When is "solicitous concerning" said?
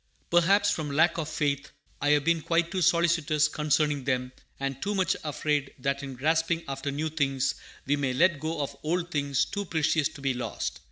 2.81-4.03